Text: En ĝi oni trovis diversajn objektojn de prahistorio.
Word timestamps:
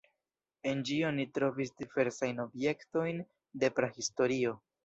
En 0.71 0.79
ĝi 0.89 0.97
oni 1.09 1.25
trovis 1.35 1.73
diversajn 1.83 2.43
objektojn 2.47 3.23
de 3.65 3.73
prahistorio. 3.83 4.61